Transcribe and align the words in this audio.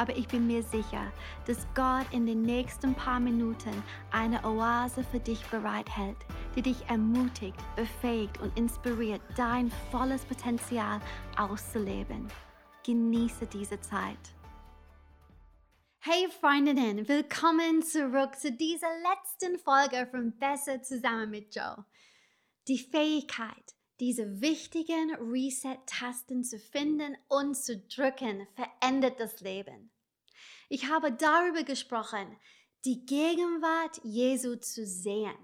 aber 0.00 0.16
ich 0.16 0.26
bin 0.28 0.46
mir 0.46 0.62
sicher, 0.62 1.12
dass 1.46 1.66
Gott 1.74 2.06
in 2.10 2.24
den 2.24 2.40
nächsten 2.40 2.94
paar 2.94 3.20
Minuten 3.20 3.82
eine 4.10 4.42
Oase 4.46 5.04
für 5.04 5.20
dich 5.20 5.44
bereithält, 5.48 6.16
die 6.56 6.62
dich 6.62 6.88
ermutigt, 6.88 7.58
befähigt 7.76 8.40
und 8.40 8.56
inspiriert, 8.58 9.20
dein 9.36 9.70
volles 9.90 10.24
Potenzial 10.24 11.00
auszuleben. 11.36 12.28
Genieße 12.82 13.46
diese 13.46 13.78
Zeit. 13.82 14.16
Hey 15.98 16.30
Freundinnen, 16.40 17.06
willkommen 17.06 17.82
zurück 17.82 18.38
zu 18.38 18.52
dieser 18.52 18.88
letzten 19.02 19.58
Folge 19.58 20.08
von 20.10 20.32
Besser 20.38 20.82
zusammen 20.82 21.28
mit 21.28 21.54
Joe. 21.54 21.84
Die 22.68 22.78
Fähigkeit, 22.78 23.74
diese 24.00 24.40
wichtigen 24.40 25.14
Reset-Tasten 25.14 26.42
zu 26.42 26.58
finden 26.58 27.16
und 27.28 27.54
zu 27.54 27.78
drücken, 27.78 28.46
verändert 28.54 29.20
das 29.20 29.40
Leben. 29.40 29.90
Ich 30.68 30.88
habe 30.88 31.12
darüber 31.12 31.62
gesprochen, 31.62 32.36
die 32.84 33.04
Gegenwart 33.04 34.00
Jesu 34.02 34.56
zu 34.56 34.86
sehen, 34.86 35.36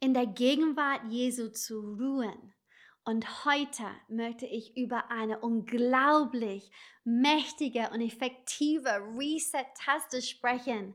in 0.00 0.14
der 0.14 0.26
Gegenwart 0.26 1.02
Jesu 1.10 1.50
zu 1.50 1.80
ruhen. 1.80 2.54
Und 3.04 3.44
heute 3.44 3.84
möchte 4.08 4.46
ich 4.46 4.76
über 4.76 5.10
eine 5.10 5.40
unglaublich 5.40 6.70
mächtige 7.04 7.90
und 7.90 8.00
effektive 8.00 8.90
Reset-Taste 9.16 10.22
sprechen, 10.22 10.94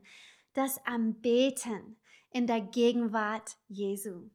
das 0.54 0.84
Anbeten 0.86 1.96
in 2.30 2.46
der 2.46 2.60
Gegenwart 2.60 3.56
Jesu. 3.68 4.30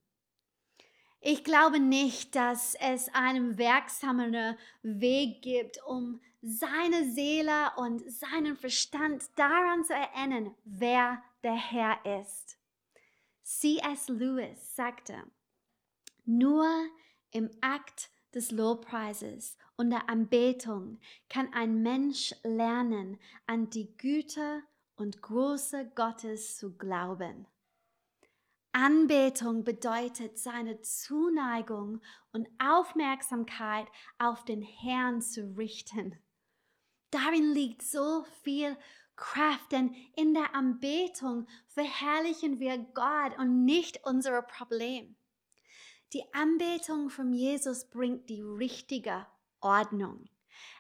Ich 1.22 1.44
glaube 1.44 1.80
nicht, 1.80 2.36
dass 2.36 2.76
es 2.76 3.10
einen 3.14 3.58
wirksameren 3.58 4.58
Weg 4.84 5.42
gibt, 5.42 5.84
um 5.86 6.22
seine 6.42 7.12
Seele 7.12 7.72
und 7.76 8.10
seinen 8.10 8.56
Verstand 8.56 9.26
daran 9.36 9.84
zu 9.84 9.94
erinnern, 9.94 10.56
wer 10.64 11.22
der 11.44 11.56
Herr 11.56 12.20
ist. 12.22 12.58
C.S. 13.44 14.08
Lewis 14.08 14.76
sagte, 14.76 15.24
nur 16.26 16.68
im 17.32 17.50
Akt 17.60 18.10
des 18.34 18.52
Lobpreises 18.52 19.58
und 19.76 19.90
der 19.90 20.10
Anbetung 20.10 21.00
kann 21.30 21.52
ein 21.54 21.82
Mensch 21.82 22.34
lernen, 22.44 23.20
an 23.48 23.70
die 23.70 23.98
Güte 23.98 24.64
und 24.96 25.22
Große 25.22 25.92
Gottes 25.96 26.58
zu 26.58 26.78
glauben. 26.78 27.48
Anbetung 28.72 29.64
bedeutet 29.64 30.38
seine 30.38 30.82
Zuneigung 30.82 32.02
und 32.32 32.48
Aufmerksamkeit 32.60 33.88
auf 34.20 34.46
den 34.46 34.62
Herrn 34.62 35.22
zu 35.22 35.56
richten. 35.58 36.20
Darin 37.12 37.54
liegt 37.54 37.82
so 37.82 38.26
viel 38.44 38.78
Kraft, 39.16 39.72
denn 39.72 39.96
in 40.16 40.34
der 40.34 40.56
Anbetung 40.56 41.48
verherrlichen 41.68 42.60
wir 42.60 42.78
Gott 42.78 43.38
und 43.38 43.66
nicht 43.66 44.06
unsere 44.06 44.44
Probleme. 44.44 45.16
Die 46.14 46.24
Anbetung 46.34 47.10
von 47.10 47.34
Jesus 47.34 47.90
bringt 47.90 48.30
die 48.30 48.42
richtige 48.42 49.28
Ordnung. 49.62 50.30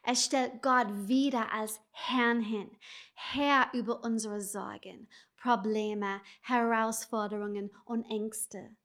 Es 0.03 0.25
stellt 0.25 0.61
Gott 0.61 0.87
wieder 1.07 1.51
als 1.53 1.79
Herrn 1.91 2.41
hin, 2.41 2.69
Herr 3.13 3.69
über 3.73 4.03
unsere 4.03 4.41
Sorgen, 4.41 5.07
Probleme, 5.41 6.21
Herausforderungen 6.41 7.71
und 7.86 8.03
Ängste. 8.05 8.75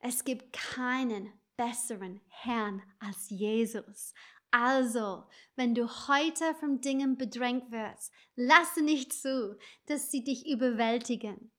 Es 0.00 0.24
gibt 0.24 0.52
keinen 0.52 1.32
besseren 1.56 2.20
Herrn 2.28 2.82
als 2.98 3.30
Jesus. 3.30 4.14
Also, 4.50 5.24
wenn 5.56 5.74
du 5.74 5.88
heute 6.08 6.54
von 6.56 6.80
Dingen 6.80 7.16
bedrängt 7.16 7.70
wirst, 7.70 8.12
lasse 8.34 8.82
nicht 8.82 9.12
zu, 9.12 9.56
dass 9.86 10.10
sie 10.10 10.24
dich 10.24 10.46
überwältigen. 10.46 11.52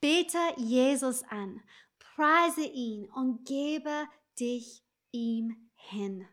Bete 0.00 0.38
Jesus 0.56 1.22
an, 1.24 1.62
preise 1.98 2.64
ihn 2.64 3.10
und 3.10 3.46
gebe 3.46 4.06
dich 4.38 4.84
ihm 5.10 5.70
hin. 5.74 6.28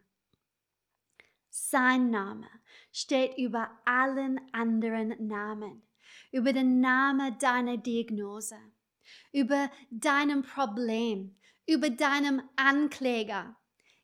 Sein 1.49 2.09
Name 2.09 2.47
steht 2.91 3.37
über 3.37 3.71
allen 3.85 4.39
anderen 4.53 5.27
Namen 5.27 5.83
über 6.31 6.53
den 6.53 6.79
Namen 6.79 7.37
deiner 7.39 7.77
Diagnose, 7.77 8.57
über 9.31 9.69
deinem 9.89 10.43
Problem, 10.43 11.35
über 11.65 11.89
deinem 11.89 12.41
Ankläger. 12.55 13.55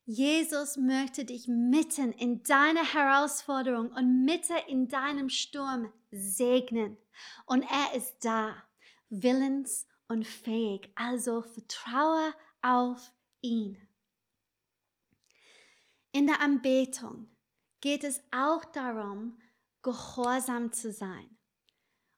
Jesus 0.06 0.78
möchte 0.78 1.26
dich 1.26 1.48
mitten 1.48 2.14
in 2.14 2.42
deiner 2.44 2.94
Herausforderung 2.94 3.92
und 3.92 4.24
mitten 4.24 4.56
in 4.68 4.88
deinem 4.88 5.30
Sturm 5.30 5.92
segnen. 6.12 6.98
Und 7.46 7.64
er 7.64 7.98
ist 7.98 8.24
da, 8.24 8.56
willens 9.10 9.86
und 10.08 10.26
fähig. 10.26 10.90
Also 10.96 11.42
vertraue 11.42 12.34
auf 12.62 13.12
ihn. 13.42 13.78
In 16.12 16.28
der 16.28 16.42
Anbetung 16.42 17.30
geht 17.82 18.04
es 18.04 18.22
auch 18.32 18.66
darum, 18.66 19.40
gehorsam 19.84 20.72
zu 20.72 20.92
sein. 20.92 21.37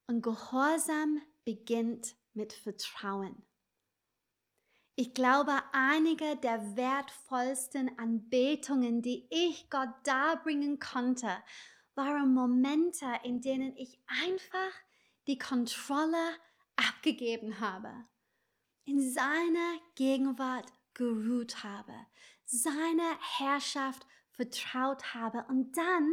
Und 0.09 0.23
Gehorsam 0.23 1.21
beginnt 1.45 2.15
mit 2.33 2.51
Vertrauen. 2.51 3.45
Ich 4.95 5.13
glaube, 5.13 5.51
einige 5.71 6.35
der 6.37 6.75
wertvollsten 6.75 7.95
Anbetungen, 7.99 9.03
die 9.03 9.27
ich 9.29 9.69
Gott 9.69 9.93
darbringen 10.05 10.79
konnte, 10.79 11.29
waren 11.93 12.33
Momente, 12.33 13.05
in 13.23 13.39
denen 13.41 13.77
ich 13.77 13.99
einfach 14.07 14.71
die 15.27 15.37
Kontrolle 15.37 16.31
abgegeben 16.75 17.59
habe, 17.59 17.93
in 18.85 19.11
seiner 19.11 19.77
Gegenwart 19.93 20.73
geruht 20.95 21.63
habe, 21.63 21.93
seiner 22.45 23.15
Herrschaft 23.37 24.07
vertraut 24.31 25.13
habe 25.13 25.45
und 25.49 25.77
dann 25.77 26.11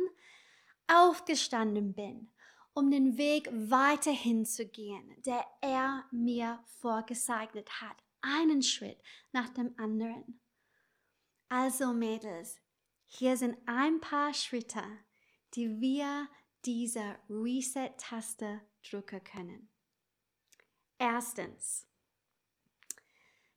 aufgestanden 0.86 1.94
bin 1.94 2.30
um 2.76 2.91
den 2.91 3.16
Weg 3.16 3.48
weiterhin 3.50 4.44
zu 4.44 4.66
gehen, 4.66 5.16
der 5.25 5.47
er 5.62 6.04
mir 6.12 6.62
vorgezeichnet 6.78 7.81
hat. 7.81 7.97
Einen 8.20 8.62
Schritt 8.62 9.00
nach 9.32 9.48
dem 9.48 9.75
anderen. 9.78 10.42
Also 11.48 11.94
Mädels, 11.94 12.60
hier 13.06 13.38
sind 13.38 13.56
ein 13.64 14.00
paar 14.00 14.34
Schritte, 14.34 14.82
die 15.54 15.81
wir 15.81 16.28
dieser 16.66 17.19
Reset-Taste 17.31 18.60
drücken 18.82 19.25
können. 19.25 19.70
Erstens, 20.98 21.88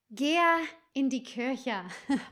gehe 0.10 0.60
in 0.94 1.10
die 1.10 1.24
Kirche. 1.24 1.84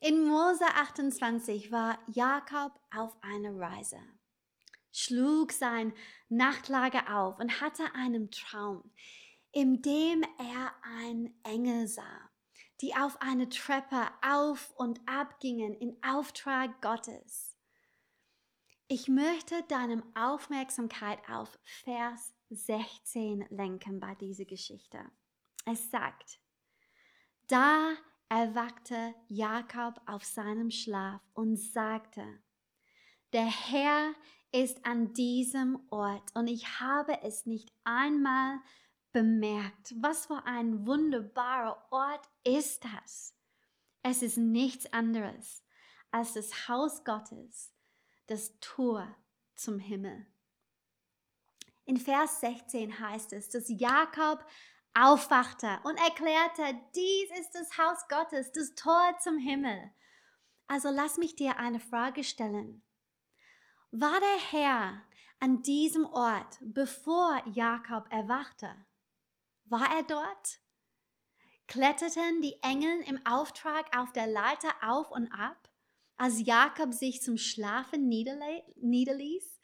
In 0.00 0.24
Mose 0.24 0.64
28 0.64 1.72
war 1.72 1.98
Jakob 2.06 2.80
auf 2.94 3.20
einer 3.20 3.58
Reise 3.58 3.98
schlug 5.08 5.52
sein 5.52 5.92
Nachtlager 6.28 7.16
auf 7.18 7.38
und 7.38 7.60
hatte 7.60 7.94
einen 7.94 8.30
Traum, 8.30 8.90
in 9.52 9.80
dem 9.82 10.22
er 10.38 10.74
einen 10.82 11.34
Engel 11.44 11.88
sah, 11.88 12.30
die 12.80 12.94
auf 12.94 13.20
eine 13.20 13.48
Treppe 13.48 14.08
auf 14.22 14.72
und 14.76 15.00
ab 15.06 15.40
gingen 15.40 15.74
in 15.74 15.96
Auftrag 16.02 16.80
Gottes. 16.82 17.56
Ich 18.86 19.08
möchte 19.08 19.62
deine 19.68 20.02
Aufmerksamkeit 20.14 21.18
auf 21.28 21.58
Vers 21.62 22.34
16 22.50 23.46
lenken 23.50 24.00
bei 24.00 24.14
dieser 24.14 24.44
Geschichte. 24.44 24.98
Es 25.66 25.90
sagt, 25.90 26.40
da 27.48 27.94
erwachte 28.28 29.14
Jakob 29.28 30.00
auf 30.06 30.24
seinem 30.24 30.70
Schlaf 30.70 31.20
und 31.34 31.56
sagte, 31.56 32.40
der 33.34 33.46
Herr 33.46 34.14
ist 34.52 34.84
an 34.84 35.12
diesem 35.12 35.78
Ort 35.90 36.34
und 36.34 36.46
ich 36.46 36.80
habe 36.80 37.22
es 37.22 37.46
nicht 37.46 37.72
einmal 37.84 38.60
bemerkt. 39.12 39.94
Was 40.00 40.26
für 40.26 40.44
ein 40.46 40.86
wunderbarer 40.86 41.86
Ort 41.90 42.28
ist 42.44 42.84
das? 42.84 43.34
Es 44.02 44.22
ist 44.22 44.38
nichts 44.38 44.92
anderes 44.92 45.62
als 46.10 46.32
das 46.34 46.68
Haus 46.68 47.04
Gottes, 47.04 47.74
das 48.26 48.58
Tor 48.60 49.14
zum 49.54 49.78
Himmel. 49.78 50.26
In 51.84 51.96
Vers 51.96 52.40
16 52.40 52.98
heißt 53.00 53.32
es, 53.32 53.50
dass 53.50 53.68
Jakob 53.68 54.44
aufwachte 54.94 55.80
und 55.84 55.96
erklärte, 55.96 56.80
dies 56.94 57.40
ist 57.40 57.54
das 57.54 57.78
Haus 57.78 58.08
Gottes, 58.08 58.52
das 58.52 58.74
Tor 58.74 59.16
zum 59.20 59.38
Himmel. 59.38 59.92
Also 60.66 60.90
lass 60.90 61.18
mich 61.18 61.34
dir 61.36 61.58
eine 61.58 61.80
Frage 61.80 62.24
stellen. 62.24 62.82
War 63.90 64.20
der 64.20 64.38
Herr 64.50 65.02
an 65.40 65.62
diesem 65.62 66.04
Ort, 66.04 66.58
bevor 66.60 67.42
Jakob 67.46 68.06
erwachte? 68.12 68.68
War 69.64 69.96
er 69.96 70.02
dort? 70.02 70.60
Kletterten 71.68 72.42
die 72.42 72.62
Engel 72.62 73.00
im 73.06 73.24
Auftrag 73.26 73.96
auf 73.96 74.12
der 74.12 74.26
Leiter 74.26 74.74
auf 74.82 75.10
und 75.10 75.32
ab, 75.32 75.70
als 76.18 76.44
Jakob 76.44 76.92
sich 76.92 77.22
zum 77.22 77.38
Schlafen 77.38 78.08
niederließ? 78.08 79.58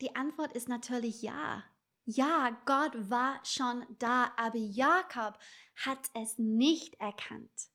Die 0.00 0.16
Antwort 0.16 0.54
ist 0.54 0.68
natürlich 0.70 1.20
ja. 1.20 1.62
Ja, 2.06 2.58
Gott 2.64 3.10
war 3.10 3.44
schon 3.44 3.84
da, 3.98 4.32
aber 4.38 4.56
Jakob 4.56 5.38
hat 5.76 6.08
es 6.14 6.38
nicht 6.38 6.94
erkannt. 6.94 7.68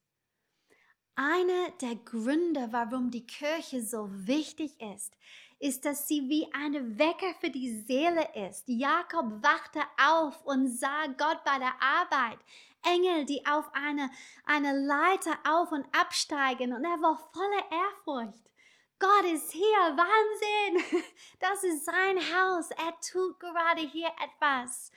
Einer 1.17 1.71
der 1.81 1.95
Gründe, 1.95 2.67
warum 2.71 3.09
die 3.09 3.25
Kirche 3.25 3.81
so 3.81 4.09
wichtig 4.12 4.75
ist, 4.81 5.15
ist, 5.59 5.85
dass 5.85 6.09
sie 6.09 6.27
wie 6.27 6.51
eine 6.53 7.00
Wecker 7.00 7.33
für 7.39 7.50
die 7.50 7.81
Seele 7.83 8.27
ist. 8.50 8.65
Jakob 8.67 9.41
wachte 9.41 9.79
auf 9.97 10.44
und 10.44 10.67
sah 10.67 11.07
Gott 11.07 11.41
bei 11.45 11.57
der 11.57 11.73
Arbeit. 11.81 12.39
Engel, 12.83 13.23
die 13.25 13.45
auf 13.45 13.73
eine, 13.73 14.12
eine 14.45 14.77
Leiter 14.77 15.39
auf 15.47 15.71
und 15.71 15.85
absteigen 15.95 16.73
und 16.73 16.83
er 16.83 17.01
war 17.01 17.17
voller 17.33 17.71
Ehrfurcht. 17.71 18.51
Gott 19.00 19.25
ist 19.33 19.51
hier, 19.51 19.63
Wahnsinn! 19.95 21.03
Das 21.39 21.63
ist 21.63 21.85
sein 21.85 22.17
Haus. 22.17 22.71
Er 22.71 22.94
tut 23.00 23.39
gerade 23.39 23.81
hier 23.81 24.12
etwas. 24.23 24.91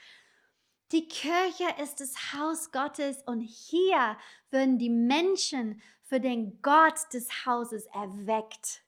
Die 0.91 1.07
Kirche 1.07 1.67
ist 1.81 2.01
das 2.01 2.33
Haus 2.33 2.71
Gottes 2.71 3.21
und 3.25 3.41
hier 3.41 4.17
werden 4.49 4.79
die 4.79 4.89
Menschen 4.89 5.81
für 6.09 6.19
den 6.19 6.59
Gott 6.63 7.13
des 7.13 7.45
Hauses 7.45 7.85
erweckt. 7.93 8.81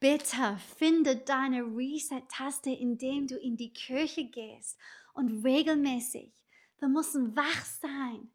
Bitte 0.00 0.58
finde 0.78 1.16
deine 1.16 1.62
Reset-Taste, 1.62 2.70
indem 2.70 3.26
du 3.26 3.36
in 3.36 3.58
die 3.58 3.70
Kirche 3.70 4.24
gehst 4.24 4.78
und 5.12 5.44
regelmäßig. 5.44 6.32
Wir 6.78 6.88
müssen 6.88 7.36
wach 7.36 7.64
sein 7.66 8.30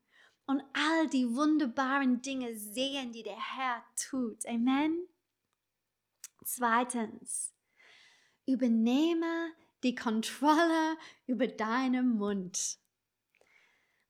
und 0.45 0.61
all 0.73 1.07
die 1.07 1.35
wunderbaren 1.35 2.21
Dinge 2.21 2.55
sehen, 2.55 3.11
die 3.11 3.23
der 3.23 3.55
Herr 3.55 3.83
tut. 4.09 4.45
Amen. 4.45 5.07
Zweitens, 6.43 7.51
übernehme 8.45 9.53
die 9.81 9.95
Kontrolle 9.95 10.97
über 11.25 11.47
deinen 11.47 12.17
Mund. 12.19 12.77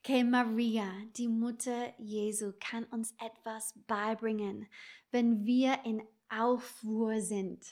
Okay, 0.08 0.24
Maria, 0.24 0.86
die 1.18 1.28
Mutter 1.28 1.92
Jesu, 1.98 2.54
kann 2.60 2.84
uns 2.92 3.16
etwas 3.20 3.74
beibringen, 3.88 4.68
wenn 5.10 5.48
wir 5.48 5.80
in 5.84 6.04
Aufruhr 6.30 7.22
sind. 7.22 7.66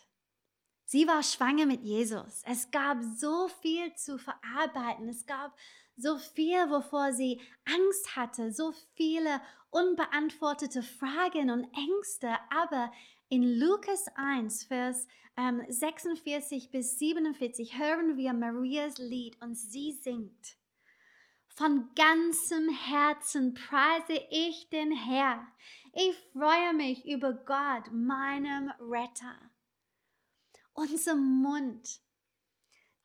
Sie 0.84 1.06
war 1.06 1.22
schwanger 1.22 1.68
mit 1.68 1.84
Jesus. 1.84 2.42
Es 2.48 2.72
gab 2.72 3.04
so 3.04 3.50
viel 3.62 3.94
zu 3.94 4.18
verarbeiten. 4.18 5.10
Es 5.10 5.28
gab 5.28 5.56
so 5.96 6.18
viel, 6.18 6.72
wovor 6.72 7.14
sie 7.14 7.40
Angst 7.66 8.16
hatte, 8.16 8.52
so 8.52 8.72
viele 8.96 9.40
unbeantwortete 9.70 10.82
Fragen 10.82 11.52
und 11.52 11.68
Ängste. 11.76 12.36
Aber 12.50 12.92
in 13.30 13.44
Lukas 13.60 14.08
1, 14.16 14.64
Vers 14.64 15.08
ähm, 15.38 15.62
46 15.70 16.72
bis 16.72 16.98
47 16.98 17.78
hören 17.78 18.18
wir 18.18 18.34
Marias 18.34 18.98
Lied 18.98 19.40
und 19.40 19.54
sie 19.54 19.92
singt. 19.92 20.58
Von 21.56 21.94
ganzem 21.94 22.70
Herzen 22.70 23.54
preise 23.54 24.20
ich 24.32 24.70
den 24.70 24.92
Herr. 24.92 25.46
Ich 25.94 26.16
freue 26.32 26.74
mich 26.74 27.06
über 27.06 27.34
Gott, 27.34 27.92
meinem 27.92 28.72
Retter. 28.80 29.36
Unser 30.74 31.14
Mund, 31.14 32.02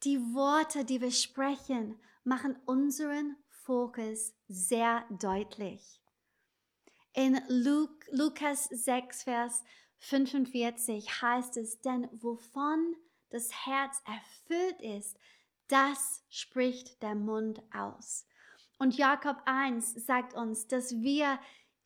die 0.03 0.19
Worte, 0.33 0.87
die 0.87 1.03
wir 1.03 1.11
sprechen, 1.11 2.01
machen 2.25 2.57
unseren 2.65 3.37
Fokus 3.51 4.33
sehr 4.49 5.05
deutlich. 5.11 6.01
In 7.13 7.39
Luk 7.49 8.07
Lukas 8.11 8.65
6, 8.65 9.25
Vers 9.25 9.63
45 9.99 11.21
heißt 11.21 11.59
es, 11.59 11.83
denn 11.83 12.09
wovon 12.13 12.97
das 13.29 13.67
Herz 13.67 14.03
erfüllt 14.07 14.81
ist, 14.81 15.19
das 15.67 16.25
spricht 16.31 17.03
der 17.03 17.15
Mund 17.15 17.61
aus. 17.75 18.28
Und 18.79 18.97
Jakob 18.97 19.43
1 19.45 20.07
sagt 20.07 20.35
uns, 20.35 20.69
dass 20.69 21.01
wir 21.03 21.39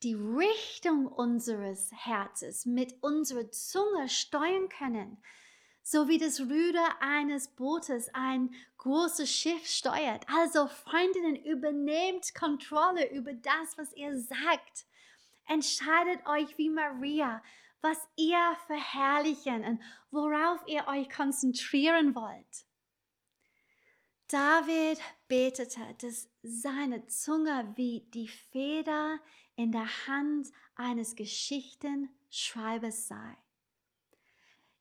die 0.03 0.13
Richtung 0.13 1.07
unseres 1.07 1.91
Herzens 1.91 2.65
mit 2.65 3.01
unserer 3.01 3.49
Zunge 3.49 4.09
steuern 4.09 4.69
können, 4.69 5.17
so 5.81 6.07
wie 6.07 6.17
das 6.19 6.41
Ruder 6.41 7.01
eines 7.01 7.47
Bootes 7.47 8.13
ein 8.13 8.53
großes 8.77 9.31
Schiff 9.31 9.65
steuert. 9.65 10.25
Also 10.29 10.67
Freundinnen, 10.67 11.35
übernehmt 11.35 12.35
Kontrolle 12.35 13.11
über 13.11 13.33
das, 13.33 13.77
was 13.77 13.93
ihr 13.93 14.19
sagt. 14.19 14.85
Entscheidet 15.47 16.25
euch 16.27 16.57
wie 16.57 16.69
Maria, 16.69 17.41
was 17.81 17.97
ihr 18.15 18.55
verherrlichen 18.67 19.63
und 19.63 19.81
worauf 20.11 20.59
ihr 20.67 20.87
euch 20.87 21.09
konzentrieren 21.09 22.13
wollt. 22.13 22.65
David 24.27 24.99
betete, 25.27 25.81
dass 25.99 26.29
seine 26.41 27.05
Zunge 27.07 27.73
wie 27.75 28.07
die 28.13 28.27
Feder 28.27 29.19
in 29.55 29.71
der 29.71 29.87
Hand 30.07 30.49
eines 30.75 31.15
Geschichtenschreibers 31.15 33.07
sei. 33.07 33.37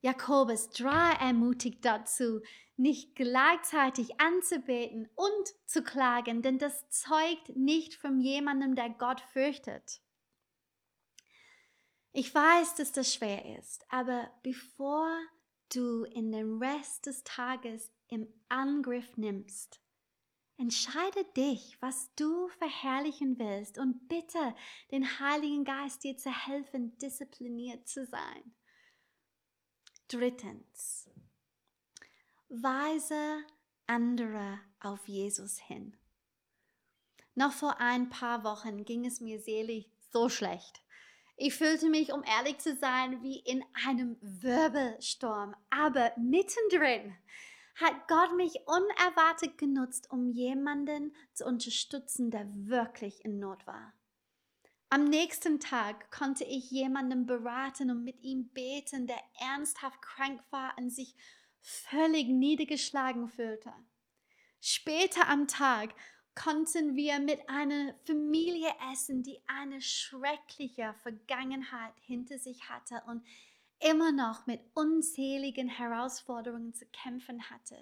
Jakobus 0.00 0.71
3 0.71 1.12
ermutigt 1.21 1.85
dazu, 1.85 2.41
nicht 2.77 3.15
gleichzeitig 3.15 4.21
anzubeten 4.21 5.09
und 5.15 5.55
zu 5.67 5.83
klagen, 5.85 6.43
denn 6.43 6.59
das 6.59 6.89
zeugt 6.89 7.55
nicht 7.55 7.94
von 7.94 8.21
jemandem, 8.21 8.75
der 8.75 8.91
Gott 8.91 9.21
fürchtet. 9.21 10.00
Ich 12.12 12.35
weiß, 12.35 12.75
dass 12.75 12.93
das 12.93 13.15
schwer 13.15 13.56
ist, 13.59 13.85
aber 13.89 14.29
bevor 14.43 15.17
du 15.74 16.04
in 16.04 16.32
den 16.32 16.62
Rest 16.62 17.06
des 17.06 17.24
Tages 17.24 17.90
im 18.08 18.28
Angriff 18.48 19.16
nimmst. 19.16 19.80
Entscheide 20.58 21.24
dich, 21.36 21.76
was 21.80 22.14
du 22.14 22.48
verherrlichen 22.58 23.38
willst 23.38 23.78
und 23.78 24.08
bitte 24.08 24.54
den 24.90 25.19
Heiligen 25.19 25.64
Geist 25.64 26.04
dir 26.04 26.16
zu 26.16 26.30
helfen, 26.30 26.96
diszipliniert 26.98 27.88
zu 27.88 28.06
sein. 28.06 28.54
Drittens, 30.08 31.10
weise 32.48 33.44
andere 33.86 34.60
auf 34.79 35.08
Jesus 35.08 35.58
hin. 35.58 35.96
Noch 37.34 37.52
vor 37.52 37.81
ein 37.81 38.10
paar 38.10 38.44
Wochen 38.44 38.84
ging 38.84 39.06
es 39.06 39.20
mir 39.20 39.41
selig 39.41 39.91
so 40.10 40.29
schlecht. 40.29 40.82
Ich 41.44 41.55
fühlte 41.55 41.91
mich, 41.91 42.13
um 42.13 42.22
ehrlich 42.22 42.58
zu 42.58 42.77
sein, 42.77 43.20
wie 43.25 43.41
in 43.41 43.65
einem 43.84 44.17
Wirbelsturm, 44.20 45.56
aber 45.70 46.13
mittendrin 46.17 47.17
hat 47.75 48.06
Gott 48.06 48.37
mich 48.37 48.61
unerwartet 48.65 49.58
genutzt, 49.58 50.08
um 50.13 50.29
jemanden 50.29 51.13
zu 51.32 51.44
unterstützen, 51.44 52.31
der 52.31 52.46
wirklich 52.49 53.25
in 53.25 53.41
Not 53.41 53.67
war. 53.67 53.93
Am 54.89 55.03
nächsten 55.03 55.58
Tag 55.58 56.13
konnte 56.13 56.44
ich 56.44 56.70
jemanden 56.70 57.27
beraten 57.27 57.91
und 57.91 58.05
mit 58.05 58.22
ihm 58.22 58.51
beten, 58.51 59.08
der 59.08 59.19
ernsthaft 59.41 60.01
krank 60.01 60.41
war 60.51 60.79
und 60.79 60.91
sich 60.91 61.17
völlig 61.58 62.29
niedergeschlagen 62.29 63.27
fühlte. 63.27 63.72
Später 64.61 65.29
am 65.29 65.49
Tag 65.49 65.93
konnten 66.34 66.96
wir 66.96 67.19
mit 67.20 67.48
einer 67.48 67.94
Familie 68.06 68.70
essen, 68.93 69.22
die 69.22 69.41
eine 69.46 69.81
schreckliche 69.81 70.94
Vergangenheit 71.03 71.94
hinter 72.01 72.39
sich 72.39 72.69
hatte 72.69 73.03
und 73.06 73.24
immer 73.81 74.12
noch 74.12 74.46
mit 74.46 74.60
unzähligen 74.74 75.69
Herausforderungen 75.69 76.72
zu 76.74 76.86
kämpfen 76.86 77.51
hatte. 77.51 77.77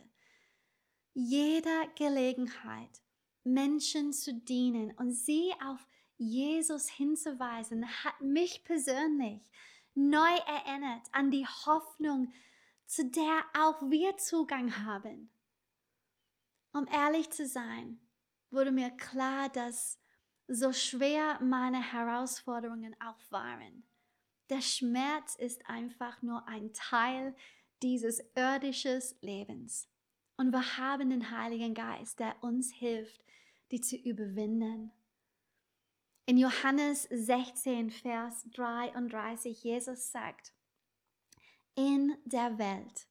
Jede 1.13 1.89
Gelegenheit, 1.97 3.03
Menschen 3.45 4.13
zu 4.13 4.35
dienen 4.35 4.93
und 4.97 5.13
sie 5.13 5.53
auf 5.65 5.87
Jesus 6.17 6.89
hinzuweisen, 6.89 7.87
hat 8.05 8.21
mich 8.21 8.65
persönlich 8.65 9.43
neu 9.95 10.37
erinnert 10.47 11.07
an 11.13 11.31
die 11.31 11.47
Hoffnung, 11.47 12.33
zu 12.87 13.05
der 13.05 13.45
auch 13.59 13.81
wir 13.91 14.17
Zugang 14.17 14.85
haben. 14.85 15.31
Um 16.73 16.87
ehrlich 16.89 17.31
zu 17.31 17.47
sein, 17.47 18.01
wurde 18.51 18.73
mir 18.73 18.91
klar, 18.91 19.49
dass 19.49 19.99
so 20.49 20.73
schwer 20.73 21.41
meine 21.41 21.81
Herausforderungen 21.93 22.97
auch 23.01 23.21
waren, 23.31 23.85
der 24.51 24.61
Schmerz 24.61 25.37
ist 25.37 25.65
einfach 25.69 26.23
nur 26.23 26.47
ein 26.49 26.73
Teil 26.73 27.37
dieses 27.83 28.21
irdischen 28.35 29.01
Lebens. 29.21 29.89
Und 30.37 30.51
wir 30.53 30.79
haben 30.79 31.11
den 31.11 31.31
Heiligen 31.31 31.75
Geist, 31.75 32.19
der 32.19 32.43
uns 32.43 32.73
hilft, 32.73 33.23
die 33.71 33.81
zu 33.81 33.97
überwinden. 33.97 34.91
In 36.27 36.37
Johannes 36.37 37.05
16, 37.11 37.91
Vers 37.91 38.47
33, 38.53 39.63
Jesus 39.63 40.11
sagt, 40.11 40.53
in 41.77 42.17
der 42.25 42.59
Welt 42.59 43.07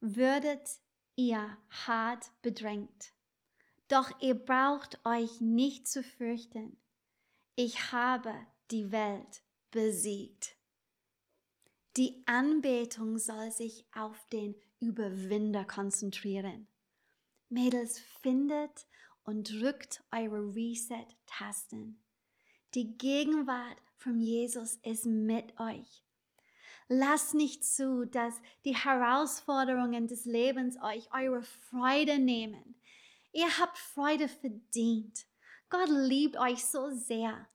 würdet 0.00 0.80
ihr 1.16 1.56
hart 1.86 2.30
bedrängt. 2.42 3.12
Doch 3.90 4.12
ihr 4.20 4.36
braucht 4.36 5.04
euch 5.04 5.40
nicht 5.40 5.88
zu 5.88 6.04
fürchten. 6.04 6.76
Ich 7.56 7.90
habe 7.90 8.32
die 8.70 8.92
Welt 8.92 9.42
besiegt. 9.72 10.54
Die 11.96 12.22
Anbetung 12.24 13.18
soll 13.18 13.50
sich 13.50 13.84
auf 13.92 14.24
den 14.28 14.54
Überwinder 14.78 15.64
konzentrieren. 15.64 16.68
Mädels, 17.48 17.98
findet 18.22 18.86
und 19.24 19.50
drückt 19.50 20.04
eure 20.12 20.54
Reset-Tasten. 20.54 22.00
Die 22.74 22.96
Gegenwart 22.96 23.82
von 23.96 24.20
Jesus 24.20 24.76
ist 24.84 25.04
mit 25.04 25.58
euch. 25.58 26.04
Lasst 26.86 27.34
nicht 27.34 27.64
zu, 27.64 28.06
dass 28.06 28.40
die 28.64 28.76
Herausforderungen 28.76 30.06
des 30.06 30.26
Lebens 30.26 30.76
euch 30.80 31.12
eure 31.12 31.42
Freude 31.42 32.20
nehmen. 32.20 32.76
Ihr 33.32 33.58
habt 33.58 33.78
Freude 33.78 34.28
verdient. 34.28 35.26
Gott 35.68 35.88
liebt 35.88 36.36
euch 36.36 36.64
so 36.64 36.90
sehr. 36.90 37.48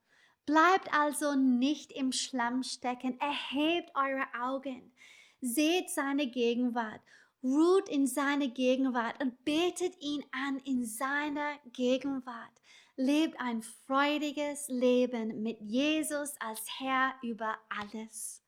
Bleibt 0.45 0.93
also 0.93 1.35
nicht 1.35 1.91
im 1.91 2.11
Schlamm 2.11 2.63
stecken. 2.63 3.19
Erhebt 3.19 3.91
eure 3.95 4.25
Augen. 4.39 4.93
Seht 5.41 5.89
seine 5.89 6.27
Gegenwart. 6.27 7.01
Ruht 7.43 7.89
in 7.89 8.07
seine 8.07 8.49
Gegenwart 8.49 9.21
und 9.21 9.43
betet 9.43 10.01
ihn 10.01 10.23
an 10.31 10.59
in 10.59 10.85
seiner 10.85 11.59
Gegenwart. 11.73 12.61
Lebt 12.95 13.39
ein 13.39 13.61
freudiges 13.61 14.67
Leben 14.69 15.43
mit 15.43 15.59
Jesus 15.59 16.33
als 16.39 16.61
Herr 16.79 17.13
über 17.21 17.57
alles. 17.69 18.41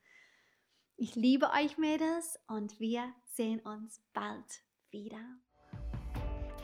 Ich 0.95 1.15
liebe 1.15 1.51
euch 1.51 1.77
Mädels 1.77 2.39
und 2.47 2.79
wir 2.79 3.13
sehen 3.25 3.59
uns 3.59 4.01
bald 4.13 4.63
wieder. 4.89 5.37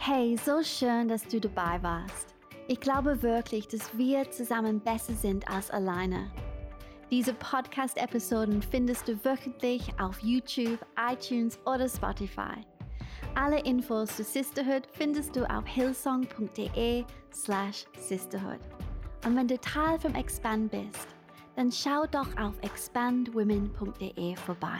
Hey, 0.05 0.35
so 0.35 0.61
schön, 0.61 1.07
dass 1.07 1.25
du 1.25 1.39
dabei 1.39 1.81
warst. 1.81 2.35
Ich 2.67 2.81
glaube 2.81 3.23
wirklich, 3.23 3.69
dass 3.69 3.97
wir 3.97 4.29
zusammen 4.29 4.81
besser 4.81 5.13
sind 5.13 5.47
als 5.47 5.71
alleine. 5.71 6.29
Diese 7.09 7.33
Podcast-Episoden 7.33 8.61
findest 8.61 9.07
du 9.07 9.13
wöchentlich 9.23 9.97
auf 10.01 10.19
YouTube, 10.19 10.85
iTunes 11.09 11.57
oder 11.65 11.87
Spotify. 11.87 12.65
Alle 13.35 13.61
Infos 13.61 14.17
zu 14.17 14.25
Sisterhood 14.25 14.89
findest 14.91 15.37
du 15.37 15.49
auf 15.49 15.65
hillsong.de 15.65 17.05
slash 17.31 17.85
sisterhood. 17.97 18.59
Und 19.25 19.37
wenn 19.37 19.47
du 19.47 19.57
Teil 19.57 19.97
vom 20.01 20.15
Expand 20.15 20.69
bist, 20.69 21.07
dann 21.55 21.71
schau 21.71 22.05
doch 22.07 22.27
auf 22.37 22.55
expandwomen.de 22.61 24.35
vorbei. 24.35 24.79